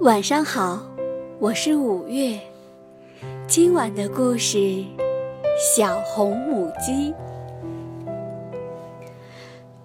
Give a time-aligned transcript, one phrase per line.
[0.00, 0.80] 晚上好，
[1.38, 2.40] 我是五月。
[3.46, 4.56] 今晚的故事
[5.76, 7.12] 《小红母鸡》。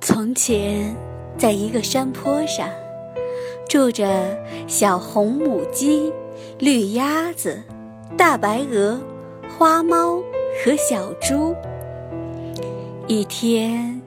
[0.00, 0.94] 从前，
[1.36, 2.68] 在一个山坡上，
[3.68, 4.38] 住着
[4.68, 6.12] 小红母鸡、
[6.60, 7.60] 绿鸭子、
[8.16, 9.00] 大白鹅、
[9.58, 10.22] 花猫
[10.64, 11.52] 和小猪。
[13.08, 14.00] 一天，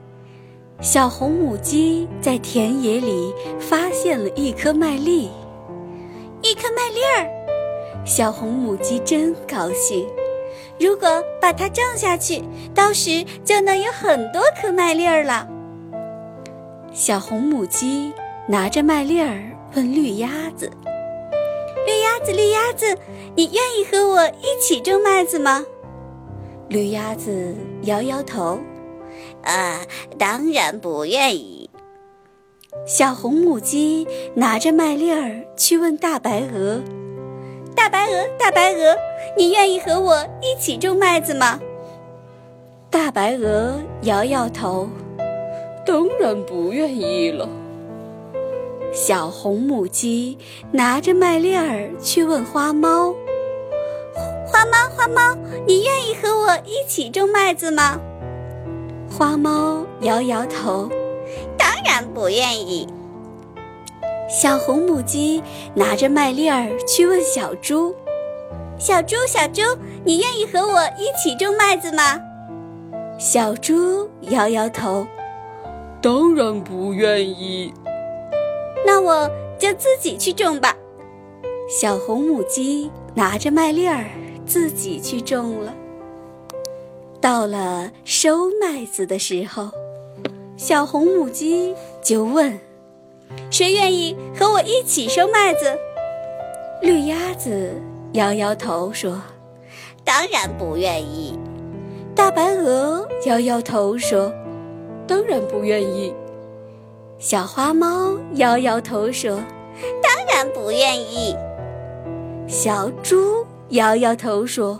[0.80, 5.28] 小红母鸡在田野里发现了一颗麦粒，
[6.48, 7.28] 一颗麦粒儿。
[8.06, 10.08] 小红母鸡真高兴，
[10.80, 12.42] 如果把它种下去，
[12.74, 15.46] 到时就能有很多颗麦粒儿了。
[16.90, 18.14] 小红母鸡
[18.46, 19.42] 拿着麦粒儿
[19.74, 20.72] 问绿鸭子
[21.86, 22.96] ：“绿鸭子，绿鸭子，
[23.36, 25.62] 你愿意和我一起种麦子吗？”
[26.70, 28.58] 绿鸭子摇摇头
[29.44, 29.82] ：“啊，
[30.18, 31.67] 当然不愿意。”
[32.86, 36.82] 小红母鸡拿着麦粒儿去问大白鹅
[37.74, 38.96] ：“大白鹅，大白鹅，
[39.36, 41.58] 你愿意和我一起种麦子吗？”
[42.90, 44.88] 大白鹅摇摇头。
[45.86, 47.48] 当然不愿意了。
[48.92, 50.36] 小红母鸡
[50.70, 53.14] 拿着麦粒儿去问花猫
[54.46, 55.34] ：“花猫，花猫，
[55.66, 57.98] 你愿意和我一起种麦子吗？”
[59.10, 60.97] 花猫摇摇头：“当
[61.84, 62.88] 然不愿意。”
[64.28, 65.42] 小红母鸡
[65.74, 67.94] 拿着麦粒儿去问小猪
[68.78, 69.62] ：“小猪，小猪，
[70.04, 72.20] 你愿意和我一起种麦子吗？”
[73.18, 75.06] 小猪摇摇头。
[76.00, 77.72] 当然不愿意。
[78.86, 79.28] 那我
[79.58, 80.76] 就自己去种吧。
[81.68, 84.04] 小红母鸡拿着麦粒儿
[84.46, 85.74] 自己去种了。
[87.20, 89.68] 到了收麦子的时候，
[90.58, 92.60] 小红母鸡就问
[93.50, 95.78] ：“谁愿意和我一起收麦子？”
[96.82, 97.72] 绿鸭子
[98.12, 99.22] 摇摇头说
[100.04, 101.38] ：“当然不愿意。”
[102.14, 104.30] 大白鹅摇摇头说。
[105.08, 106.14] 当然不愿意。
[107.18, 109.42] 小花猫摇摇头说
[110.02, 111.34] ：“当然不愿意。”
[112.46, 114.78] 小猪摇摇头说：“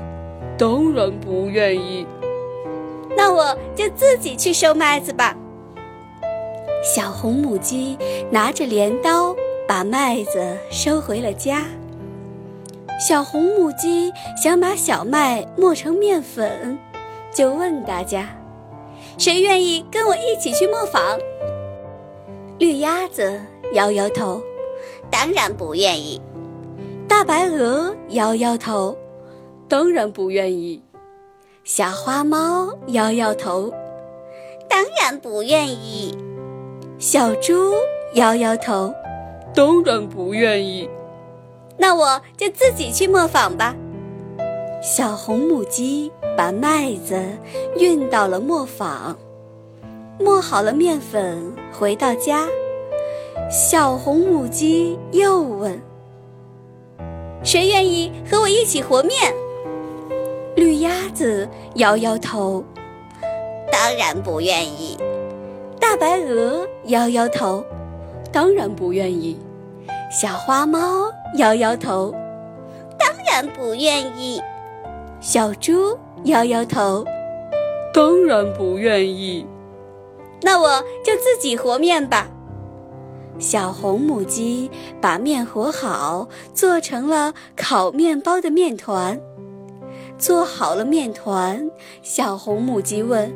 [0.58, 2.06] 当然不愿意。”
[3.16, 5.34] 那我就自己去收麦子吧。
[6.82, 7.98] 小红母鸡
[8.30, 9.34] 拿着镰刀
[9.66, 11.64] 把麦子收回了家。
[13.00, 16.78] 小红母鸡想把小麦磨成面粉，
[17.34, 18.28] 就问大家。
[19.16, 21.18] 谁愿意跟我一起去磨坊？
[22.58, 23.40] 绿鸭子
[23.72, 24.40] 摇摇头，
[25.10, 26.20] 当然不愿意。
[27.08, 28.96] 大白鹅摇摇头，
[29.68, 30.82] 当然不愿意。
[31.64, 33.72] 小花猫摇摇头，
[34.68, 36.16] 当然不愿意。
[36.98, 37.54] 小猪
[38.14, 38.92] 摇摇头，
[39.54, 40.90] 当然不愿意。
[41.76, 43.72] 那我就自己去磨坊吧。
[44.82, 47.16] 小红母鸡把麦子
[47.76, 49.16] 运到了磨坊，
[50.18, 52.48] 磨好了面粉，回到家，
[53.48, 55.80] 小红母鸡又问
[57.44, 59.32] ：“谁愿意和我一起和面？”
[60.56, 62.64] 绿鸭子摇摇头
[63.70, 64.98] ：“当然不愿意。”
[65.90, 67.64] 大白鹅摇摇头
[68.30, 69.40] ：“当然不愿意。”
[70.12, 72.14] 小花猫摇摇头
[73.00, 74.38] ：“当然不愿意。”
[75.18, 77.06] 小猪摇摇头，
[77.94, 79.46] 当然不愿意。
[80.42, 80.68] 那我
[81.02, 82.28] 就自己和面吧。
[83.38, 89.18] 小红母鸡把面和好，做成了烤面包的面团。
[90.18, 91.70] 做好了面团，
[92.02, 93.32] 小红母鸡问：“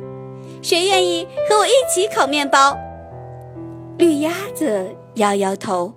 [0.63, 2.75] 谁愿意和我一起烤面包？”
[3.99, 5.93] 绿鸭子摇摇头，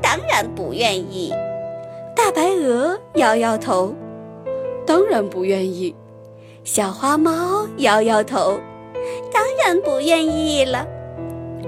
[0.00, 1.34] 当然不愿意。
[2.16, 3.94] 大白鹅摇摇头。
[4.86, 5.94] 当然不愿意，
[6.64, 8.58] 小花猫摇摇头，
[9.32, 10.84] 当然不愿意了。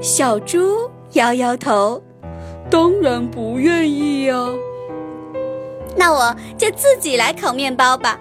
[0.01, 2.03] 小猪摇摇头，
[2.69, 4.35] 当然不愿意呀。
[5.95, 8.19] 那我就自己来烤面包吧。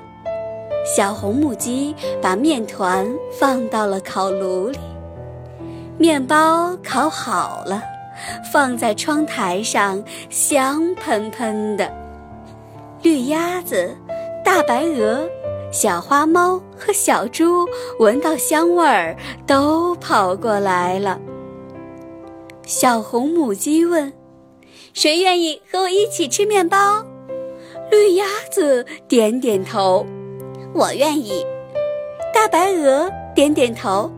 [0.86, 3.07] 小红母鸡把面团
[3.39, 4.80] 放到了烤炉里，
[5.98, 7.81] 面包烤好了，
[8.51, 11.92] 放在窗台上，香喷喷的。
[13.01, 13.95] 绿鸭子。
[14.44, 15.30] 大白鹅、
[15.72, 17.66] 小花猫和小猪
[18.00, 21.18] 闻到香味儿，都跑过来了。
[22.66, 24.12] 小红母鸡问
[24.94, 27.06] ：“谁愿意和我一起吃面包？”
[27.92, 30.06] 绿鸭子点点头
[30.73, 31.45] ：“我愿意。”
[32.33, 34.12] 大白鹅点点头：“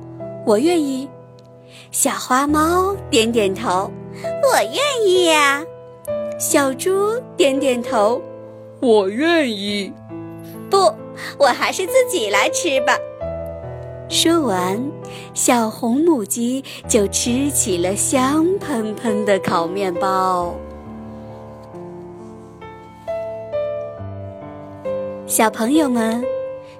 [0.45, 1.09] 我愿意。”
[1.91, 3.89] 小花猫点点头
[4.44, 5.63] ：“我愿意呀。”
[6.39, 8.21] 小猪点点头
[8.81, 9.91] ：“我愿意。”
[10.69, 10.91] 不，
[11.38, 12.97] 我还是自己来吃吧。
[14.09, 14.79] 说完，
[15.33, 20.53] 小红母鸡就吃起了香喷喷的烤面包。
[25.25, 26.23] 小朋友们，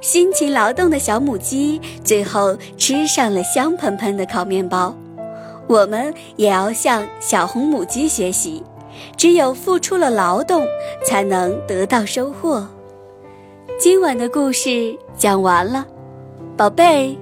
[0.04, 4.94] 辛勤劳动的小母鸡最后吃上了香喷喷的烤面包。
[5.66, 8.62] 我们也要向小红母鸡学习，
[9.16, 10.68] 只有付出了劳动，
[11.06, 12.68] 才能得到收获。
[13.80, 15.86] 今晚的故事讲完了，
[16.58, 17.18] 宝贝。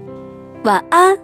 [0.64, 1.16] 晚安。